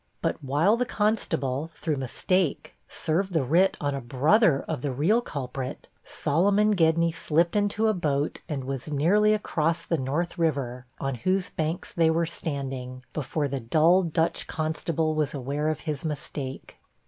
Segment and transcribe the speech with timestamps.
[0.19, 5.21] But while the constable, through mistake, served the writ on a brother of the real
[5.21, 11.13] culprit, Solomon Gedney slipped into a boat, and was nearly across the North River, on
[11.21, 16.77] whose banks they were standing, before the dull Dutch constable was aware of his mistake.